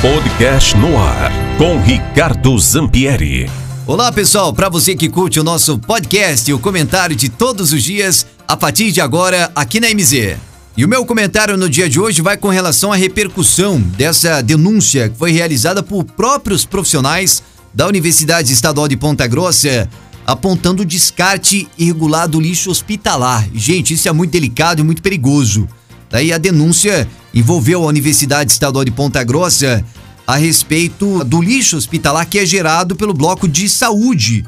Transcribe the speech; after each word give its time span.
Podcast 0.00 0.76
no 0.76 0.96
ar 0.96 1.32
com 1.58 1.80
Ricardo 1.80 2.56
Zampieri. 2.56 3.50
Olá 3.84 4.12
pessoal, 4.12 4.52
para 4.52 4.68
você 4.68 4.94
que 4.94 5.08
curte 5.08 5.40
o 5.40 5.42
nosso 5.42 5.76
podcast 5.76 6.48
e 6.48 6.54
o 6.54 6.58
comentário 6.60 7.16
de 7.16 7.28
todos 7.28 7.72
os 7.72 7.82
dias, 7.82 8.24
a 8.46 8.56
partir 8.56 8.92
de 8.92 9.00
agora 9.00 9.50
aqui 9.56 9.80
na 9.80 9.92
MZ. 9.92 10.36
E 10.76 10.84
o 10.84 10.88
meu 10.88 11.04
comentário 11.04 11.56
no 11.56 11.68
dia 11.68 11.88
de 11.88 11.98
hoje 11.98 12.22
vai 12.22 12.36
com 12.36 12.48
relação 12.48 12.92
à 12.92 12.96
repercussão 12.96 13.80
dessa 13.80 14.40
denúncia 14.40 15.08
que 15.08 15.18
foi 15.18 15.32
realizada 15.32 15.82
por 15.82 16.04
próprios 16.04 16.64
profissionais 16.64 17.42
da 17.74 17.88
Universidade 17.88 18.52
Estadual 18.52 18.86
de 18.86 18.96
Ponta 18.96 19.26
Grossa, 19.26 19.90
apontando 20.24 20.84
o 20.84 20.86
descarte 20.86 21.68
irregular 21.76 22.28
do 22.28 22.40
lixo 22.40 22.70
hospitalar. 22.70 23.48
Gente, 23.52 23.94
isso 23.94 24.08
é 24.08 24.12
muito 24.12 24.30
delicado 24.30 24.80
e 24.80 24.84
muito 24.84 25.02
perigoso. 25.02 25.68
Daí 26.08 26.32
a 26.32 26.38
denúncia 26.38 27.08
envolveu 27.32 27.82
a 27.82 27.86
Universidade 27.86 28.50
Estadual 28.52 28.84
de 28.84 28.90
Ponta 28.90 29.22
Grossa 29.22 29.84
a 30.26 30.36
respeito 30.36 31.24
do 31.24 31.40
lixo 31.40 31.76
hospitalar 31.76 32.26
que 32.26 32.38
é 32.38 32.44
gerado 32.44 32.94
pelo 32.94 33.14
bloco 33.14 33.48
de 33.48 33.68
saúde. 33.68 34.44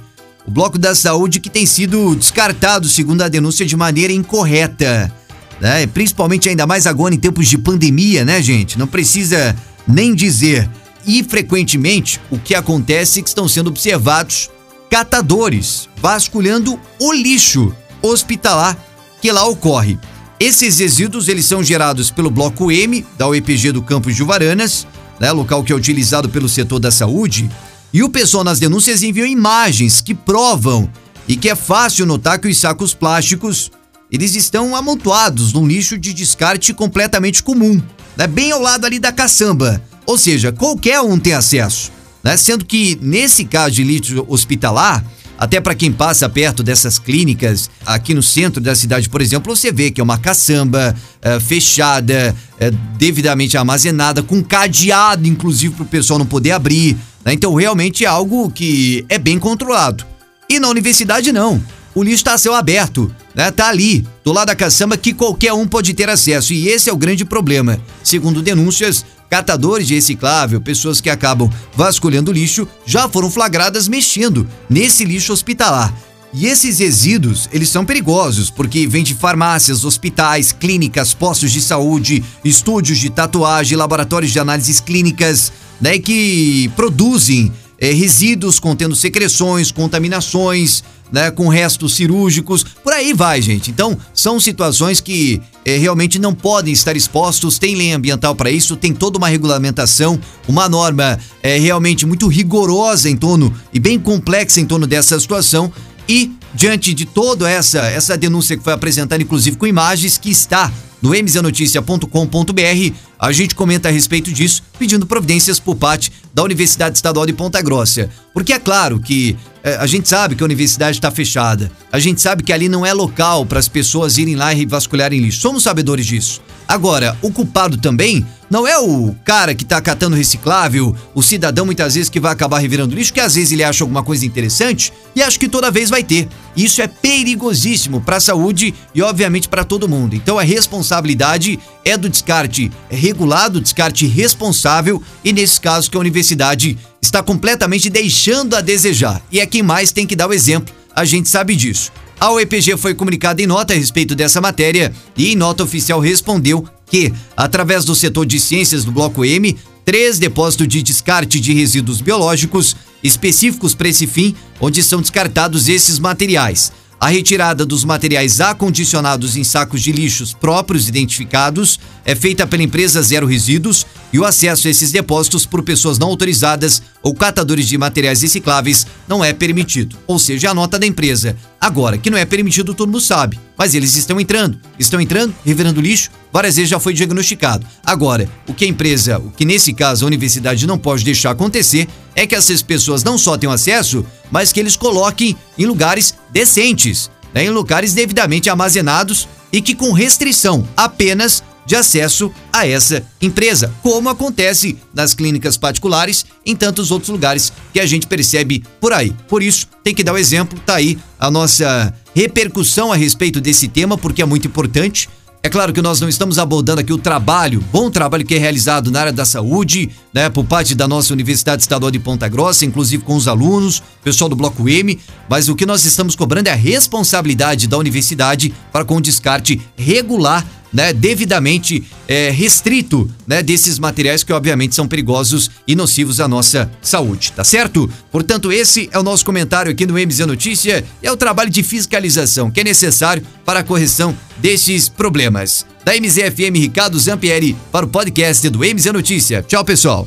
O 0.46 0.50
bloco 0.50 0.78
da 0.78 0.94
saúde 0.94 1.40
que 1.40 1.48
tem 1.48 1.64
sido 1.64 2.14
descartado, 2.14 2.88
segundo 2.88 3.22
a 3.22 3.28
denúncia, 3.28 3.64
de 3.64 3.76
maneira 3.76 4.12
incorreta. 4.12 5.12
Né? 5.60 5.86
Principalmente 5.86 6.48
ainda 6.48 6.66
mais 6.66 6.86
agora 6.86 7.14
em 7.14 7.18
tempos 7.18 7.48
de 7.48 7.56
pandemia, 7.56 8.24
né, 8.24 8.42
gente? 8.42 8.78
Não 8.78 8.86
precisa 8.86 9.56
nem 9.86 10.14
dizer. 10.14 10.68
E 11.06 11.22
frequentemente 11.22 12.20
o 12.30 12.38
que 12.38 12.54
acontece 12.54 13.20
é 13.20 13.22
que 13.22 13.28
estão 13.28 13.48
sendo 13.48 13.68
observados 13.68 14.50
catadores 14.90 15.88
vasculhando 15.96 16.78
o 16.98 17.12
lixo 17.12 17.74
hospitalar 18.02 18.76
que 19.20 19.30
lá 19.30 19.46
ocorre. 19.46 19.98
Esses 20.40 20.78
resíduos 20.78 21.28
eles 21.28 21.44
são 21.44 21.62
gerados 21.62 22.10
pelo 22.10 22.30
bloco 22.30 22.72
M 22.72 23.04
da 23.18 23.28
UEPG 23.28 23.72
do 23.72 23.82
Campos 23.82 24.16
de 24.16 24.22
Varanas, 24.22 24.86
né, 25.20 25.30
local 25.30 25.62
que 25.62 25.70
é 25.70 25.76
utilizado 25.76 26.30
pelo 26.30 26.48
setor 26.48 26.78
da 26.78 26.90
saúde, 26.90 27.50
e 27.92 28.02
o 28.02 28.08
pessoal 28.08 28.42
nas 28.42 28.58
denúncias 28.58 29.02
enviou 29.02 29.26
imagens 29.26 30.00
que 30.00 30.14
provam 30.14 30.90
e 31.28 31.36
que 31.36 31.50
é 31.50 31.54
fácil 31.54 32.06
notar 32.06 32.38
que 32.38 32.48
os 32.48 32.56
sacos 32.56 32.94
plásticos 32.94 33.70
eles 34.10 34.34
estão 34.34 34.74
amontoados 34.74 35.52
num 35.52 35.66
lixo 35.66 35.98
de 35.98 36.14
descarte 36.14 36.72
completamente 36.72 37.42
comum, 37.42 37.80
né, 38.16 38.26
bem 38.26 38.50
ao 38.50 38.62
lado 38.62 38.86
ali 38.86 38.98
da 38.98 39.12
caçamba, 39.12 39.82
ou 40.06 40.16
seja, 40.16 40.50
qualquer 40.50 41.02
um 41.02 41.18
tem 41.18 41.34
acesso, 41.34 41.92
né, 42.24 42.34
sendo 42.38 42.64
que 42.64 42.98
nesse 43.02 43.44
caso 43.44 43.72
de 43.72 43.84
lixo 43.84 44.24
hospitalar 44.26 45.04
até 45.40 45.58
para 45.58 45.74
quem 45.74 45.90
passa 45.90 46.28
perto 46.28 46.62
dessas 46.62 46.98
clínicas, 46.98 47.70
aqui 47.86 48.12
no 48.12 48.22
centro 48.22 48.60
da 48.60 48.74
cidade, 48.74 49.08
por 49.08 49.22
exemplo, 49.22 49.56
você 49.56 49.72
vê 49.72 49.90
que 49.90 49.98
é 49.98 50.04
uma 50.04 50.18
caçamba 50.18 50.94
é, 51.22 51.40
fechada, 51.40 52.36
é, 52.58 52.70
devidamente 52.98 53.56
armazenada, 53.56 54.22
com 54.22 54.44
cadeado, 54.44 55.26
inclusive, 55.26 55.74
para 55.74 55.84
o 55.84 55.86
pessoal 55.86 56.18
não 56.18 56.26
poder 56.26 56.50
abrir. 56.50 56.94
Né? 57.24 57.32
Então, 57.32 57.54
realmente 57.54 58.04
é 58.04 58.06
algo 58.06 58.50
que 58.50 59.02
é 59.08 59.18
bem 59.18 59.38
controlado. 59.38 60.04
E 60.46 60.60
na 60.60 60.68
universidade, 60.68 61.32
não. 61.32 61.62
O 61.94 62.02
lixo 62.02 62.16
está 62.16 62.34
a 62.34 62.38
céu 62.38 62.54
aberto, 62.54 63.10
né? 63.34 63.50
Tá 63.50 63.68
ali, 63.68 64.06
do 64.22 64.32
lado 64.32 64.48
da 64.48 64.54
caçamba, 64.54 64.96
que 64.96 65.14
qualquer 65.14 65.52
um 65.52 65.66
pode 65.66 65.94
ter 65.94 66.08
acesso. 66.08 66.52
E 66.52 66.68
esse 66.68 66.90
é 66.90 66.92
o 66.92 66.96
grande 66.96 67.24
problema. 67.24 67.80
Segundo 68.04 68.42
denúncias, 68.42 69.04
Catadores 69.30 69.86
de 69.86 69.94
reciclável, 69.94 70.60
pessoas 70.60 71.00
que 71.00 71.08
acabam 71.08 71.48
vasculhando 71.76 72.32
lixo, 72.32 72.66
já 72.84 73.08
foram 73.08 73.30
flagradas 73.30 73.86
mexendo 73.86 74.46
nesse 74.68 75.04
lixo 75.04 75.32
hospitalar. 75.32 75.94
E 76.34 76.46
esses 76.46 76.80
resíduos, 76.80 77.48
eles 77.52 77.68
são 77.68 77.84
perigosos, 77.84 78.50
porque 78.50 78.88
vêm 78.88 79.04
de 79.04 79.14
farmácias, 79.14 79.84
hospitais, 79.84 80.52
clínicas, 80.52 81.14
postos 81.14 81.52
de 81.52 81.60
saúde, 81.60 82.24
estúdios 82.44 82.98
de 82.98 83.08
tatuagem, 83.08 83.78
laboratórios 83.78 84.32
de 84.32 84.40
análises 84.40 84.80
clínicas, 84.80 85.52
né, 85.80 85.98
que 85.98 86.68
produzem 86.74 87.52
é, 87.78 87.92
resíduos 87.92 88.60
contendo 88.60 88.94
secreções, 88.94 89.72
contaminações, 89.72 90.84
né, 91.12 91.30
com 91.30 91.48
restos 91.48 91.94
cirúrgicos, 91.94 92.62
por 92.62 92.92
aí 92.92 93.12
vai, 93.12 93.40
gente. 93.42 93.70
Então, 93.70 93.96
são 94.14 94.38
situações 94.38 95.00
que 95.00 95.40
é, 95.64 95.76
realmente 95.76 96.18
não 96.18 96.34
podem 96.34 96.72
estar 96.72 96.96
expostos. 96.96 97.58
Tem 97.58 97.74
lei 97.74 97.92
ambiental 97.92 98.34
para 98.34 98.50
isso, 98.50 98.76
tem 98.76 98.92
toda 98.92 99.18
uma 99.18 99.28
regulamentação, 99.28 100.18
uma 100.48 100.68
norma 100.68 101.18
é, 101.42 101.58
realmente 101.58 102.06
muito 102.06 102.26
rigorosa 102.28 103.08
em 103.08 103.16
torno 103.16 103.52
e 103.72 103.78
bem 103.78 103.98
complexa 103.98 104.60
em 104.60 104.66
torno 104.66 104.86
dessa 104.86 105.18
situação. 105.18 105.72
E 106.08 106.32
diante 106.54 106.92
de 106.92 107.04
toda 107.04 107.48
essa 107.48 107.78
essa 107.78 108.16
denúncia 108.16 108.56
que 108.56 108.64
foi 108.64 108.72
apresentada, 108.72 109.22
inclusive 109.22 109.56
com 109.56 109.66
imagens, 109.66 110.18
que 110.18 110.30
está 110.30 110.72
no 111.00 111.14
mznoticia.com.br, 111.14 112.94
a 113.18 113.32
gente 113.32 113.54
comenta 113.54 113.88
a 113.88 113.92
respeito 113.92 114.30
disso, 114.32 114.62
pedindo 114.78 115.06
providências 115.06 115.58
por 115.58 115.76
parte 115.76 116.12
da 116.32 116.42
Universidade 116.42 116.96
Estadual 116.96 117.26
de 117.26 117.32
Ponta 117.32 117.60
Grossa. 117.62 118.10
Porque 118.34 118.52
é 118.52 118.58
claro 118.58 119.00
que 119.00 119.36
a 119.62 119.86
gente 119.86 120.08
sabe 120.08 120.34
que 120.34 120.42
a 120.42 120.46
universidade 120.46 120.96
está 120.96 121.10
fechada. 121.10 121.70
A 121.92 121.98
gente 121.98 122.20
sabe 122.20 122.42
que 122.42 122.52
ali 122.52 122.68
não 122.68 122.84
é 122.84 122.92
local 122.92 123.44
para 123.44 123.58
as 123.58 123.68
pessoas 123.68 124.18
irem 124.18 124.34
lá 124.34 124.54
e 124.54 124.64
vasculharem 124.64 125.20
lixo. 125.20 125.40
Somos 125.40 125.62
sabedores 125.62 126.06
disso. 126.06 126.40
Agora, 126.66 127.16
o 127.20 127.30
culpado 127.30 127.76
também 127.76 128.24
não 128.50 128.66
é 128.66 128.76
o 128.80 129.14
cara 129.24 129.54
que 129.54 129.62
está 129.62 129.80
catando 129.80 130.16
reciclável, 130.16 130.94
o 131.14 131.22
cidadão 131.22 131.64
muitas 131.64 131.94
vezes 131.94 132.10
que 132.10 132.18
vai 132.18 132.32
acabar 132.32 132.58
revirando 132.58 132.96
lixo, 132.96 133.12
que 133.12 133.20
às 133.20 133.36
vezes 133.36 133.52
ele 133.52 133.62
acha 133.62 133.84
alguma 133.84 134.02
coisa 134.02 134.26
interessante 134.26 134.92
e 135.14 135.22
acha 135.22 135.38
que 135.38 135.48
toda 135.48 135.70
vez 135.70 135.88
vai 135.88 136.02
ter. 136.02 136.28
Isso 136.56 136.82
é 136.82 136.88
perigosíssimo 136.88 138.00
para 138.00 138.16
a 138.16 138.20
saúde 138.20 138.74
e 138.92 139.00
obviamente 139.00 139.48
para 139.48 139.62
todo 139.62 139.88
mundo. 139.88 140.16
Então 140.16 140.36
a 140.36 140.42
responsabilidade 140.42 141.60
é 141.84 141.96
do 141.96 142.08
descarte 142.08 142.72
regulado, 142.88 143.60
descarte 143.60 144.04
responsável 144.06 145.00
e 145.24 145.32
nesses 145.32 145.60
casos 145.60 145.88
que 145.88 145.96
a 145.96 146.00
universidade 146.00 146.76
está 147.00 147.22
completamente 147.22 147.88
deixando 147.88 148.56
a 148.56 148.60
desejar. 148.60 149.22
E 149.30 149.38
é 149.38 149.46
quem 149.46 149.62
mais 149.62 149.92
tem 149.92 150.08
que 150.08 150.16
dar 150.16 150.26
o 150.26 150.32
exemplo. 150.32 150.74
A 150.92 151.04
gente 151.04 151.28
sabe 151.28 151.54
disso. 151.54 151.92
A 152.18 152.32
UEPG 152.32 152.76
foi 152.76 152.94
comunicada 152.94 153.40
em 153.40 153.46
nota 153.46 153.72
a 153.72 153.76
respeito 153.76 154.14
dessa 154.14 154.42
matéria 154.42 154.92
e 155.16 155.32
em 155.32 155.36
nota 155.36 155.62
oficial 155.62 156.00
respondeu 156.00 156.68
que, 156.90 157.12
através 157.36 157.84
do 157.84 157.94
setor 157.94 158.26
de 158.26 158.40
ciências 158.40 158.84
do 158.84 158.92
Bloco 158.92 159.24
M, 159.24 159.56
três 159.84 160.18
depósitos 160.18 160.68
de 160.68 160.82
descarte 160.82 161.40
de 161.40 161.52
resíduos 161.52 162.00
biológicos 162.00 162.76
específicos 163.02 163.74
para 163.74 163.88
esse 163.88 164.06
fim, 164.06 164.34
onde 164.60 164.82
são 164.82 165.00
descartados 165.00 165.68
esses 165.68 165.98
materiais. 165.98 166.72
A 166.98 167.08
retirada 167.08 167.64
dos 167.64 167.82
materiais 167.82 168.42
acondicionados 168.42 169.34
em 169.34 169.42
sacos 169.42 169.80
de 169.80 169.90
lixos 169.90 170.34
próprios 170.34 170.86
identificados 170.86 171.80
é 172.04 172.14
feita 172.14 172.46
pela 172.46 172.62
empresa 172.62 173.02
Zero 173.02 173.26
Resíduos 173.26 173.86
e 174.12 174.18
o 174.18 174.24
acesso 174.24 174.66
a 174.66 174.70
esses 174.70 174.90
depósitos 174.90 175.46
por 175.46 175.62
pessoas 175.62 175.98
não 175.98 176.08
autorizadas 176.08 176.82
ou 177.02 177.14
catadores 177.14 177.68
de 177.68 177.78
materiais 177.78 178.22
recicláveis 178.22 178.86
não 179.06 179.24
é 179.24 179.32
permitido. 179.32 179.96
Ou 180.06 180.18
seja, 180.18 180.50
a 180.50 180.54
nota 180.54 180.78
da 180.78 180.86
empresa. 180.86 181.36
Agora, 181.60 181.98
que 181.98 182.10
não 182.10 182.18
é 182.18 182.24
permitido, 182.24 182.74
todo 182.74 182.88
mundo 182.88 183.00
sabe. 183.00 183.38
Mas 183.56 183.74
eles 183.74 183.94
estão 183.94 184.20
entrando. 184.20 184.58
Estão 184.78 185.00
entrando, 185.00 185.34
revirando 185.44 185.80
lixo, 185.80 186.10
várias 186.32 186.56
vezes 186.56 186.70
já 186.70 186.80
foi 186.80 186.92
diagnosticado. 186.92 187.66
Agora, 187.84 188.28
o 188.48 188.54
que 188.54 188.64
a 188.64 188.68
empresa, 188.68 189.18
o 189.18 189.30
que 189.30 189.44
nesse 189.44 189.72
caso 189.72 190.04
a 190.04 190.08
universidade 190.08 190.66
não 190.66 190.78
pode 190.78 191.04
deixar 191.04 191.30
acontecer, 191.30 191.86
é 192.14 192.26
que 192.26 192.34
essas 192.34 192.62
pessoas 192.62 193.04
não 193.04 193.16
só 193.16 193.36
tenham 193.36 193.52
acesso, 193.52 194.04
mas 194.30 194.52
que 194.52 194.60
eles 194.60 194.76
coloquem 194.76 195.36
em 195.58 195.66
lugares 195.66 196.14
decentes, 196.32 197.10
né, 197.32 197.44
em 197.44 197.50
lugares 197.50 197.94
devidamente 197.94 198.50
armazenados 198.50 199.28
e 199.52 199.60
que 199.60 199.74
com 199.74 199.92
restrição 199.92 200.66
apenas 200.76 201.42
de 201.66 201.76
acesso 201.76 202.32
a 202.52 202.66
essa 202.66 203.02
empresa, 203.20 203.72
como 203.82 204.08
acontece 204.08 204.76
nas 204.94 205.14
clínicas 205.14 205.56
particulares 205.56 206.24
em 206.44 206.56
tantos 206.56 206.90
outros 206.90 207.10
lugares 207.10 207.52
que 207.72 207.80
a 207.80 207.86
gente 207.86 208.06
percebe 208.06 208.64
por 208.80 208.92
aí. 208.92 209.14
Por 209.28 209.42
isso, 209.42 209.66
tem 209.82 209.94
que 209.94 210.04
dar 210.04 210.12
o 210.12 210.18
exemplo, 210.18 210.58
tá 210.60 210.76
aí 210.76 210.98
a 211.18 211.30
nossa 211.30 211.94
repercussão 212.14 212.92
a 212.92 212.96
respeito 212.96 213.40
desse 213.40 213.68
tema, 213.68 213.96
porque 213.96 214.22
é 214.22 214.26
muito 214.26 214.48
importante. 214.48 215.08
É 215.42 215.48
claro 215.48 215.72
que 215.72 215.80
nós 215.80 215.98
não 215.98 216.08
estamos 216.08 216.38
abordando 216.38 216.82
aqui 216.82 216.92
o 216.92 216.98
trabalho, 216.98 217.64
bom 217.72 217.90
trabalho 217.90 218.26
que 218.26 218.34
é 218.34 218.38
realizado 218.38 218.90
na 218.90 219.00
área 219.00 219.12
da 219.12 219.24
saúde, 219.24 219.88
né, 220.12 220.28
por 220.28 220.44
parte 220.44 220.74
da 220.74 220.86
nossa 220.86 221.14
Universidade 221.14 221.62
Estadual 221.62 221.90
de 221.90 221.98
Ponta 221.98 222.28
Grossa, 222.28 222.66
inclusive 222.66 223.02
com 223.02 223.16
os 223.16 223.26
alunos, 223.26 223.82
pessoal 224.04 224.28
do 224.28 224.36
Bloco 224.36 224.68
M, 224.68 224.98
mas 225.30 225.48
o 225.48 225.54
que 225.54 225.64
nós 225.64 225.86
estamos 225.86 226.14
cobrando 226.14 226.48
é 226.48 226.52
a 226.52 226.56
responsabilidade 226.56 227.66
da 227.66 227.78
universidade 227.78 228.52
para 228.70 228.84
com 228.84 228.96
o 228.96 229.00
descarte 229.00 229.58
regular 229.78 230.46
né, 230.72 230.92
devidamente 230.92 231.84
é, 232.06 232.30
restrito, 232.30 233.10
né, 233.26 233.42
desses 233.42 233.78
materiais 233.78 234.22
que 234.22 234.32
obviamente 234.32 234.74
são 234.74 234.86
perigosos 234.86 235.50
e 235.66 235.74
nocivos 235.74 236.20
à 236.20 236.28
nossa 236.28 236.70
saúde, 236.80 237.32
tá 237.32 237.44
certo? 237.44 237.90
Portanto, 238.10 238.52
esse 238.52 238.88
é 238.92 238.98
o 238.98 239.02
nosso 239.02 239.24
comentário 239.24 239.70
aqui 239.70 239.86
no 239.86 239.94
MZ 239.94 240.20
Notícia 240.20 240.84
e 241.02 241.06
é 241.06 241.12
o 241.12 241.16
trabalho 241.16 241.50
de 241.50 241.62
fiscalização 241.62 242.50
que 242.50 242.60
é 242.60 242.64
necessário 242.64 243.22
para 243.44 243.60
a 243.60 243.64
correção 243.64 244.16
desses 244.38 244.88
problemas. 244.88 245.66
Da 245.84 245.94
MZFM 245.94 246.56
Ricardo 246.56 246.98
Zampieri 246.98 247.56
para 247.72 247.86
o 247.86 247.88
podcast 247.88 248.48
do 248.48 248.58
MZ 248.60 248.86
Notícia. 248.92 249.42
Tchau, 249.42 249.64
pessoal. 249.64 250.06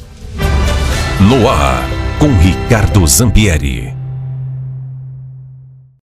No 1.19 1.49
ar 1.49 1.87
com 2.19 2.37
Ricardo 2.37 3.05
Zampieri. 3.07 4.02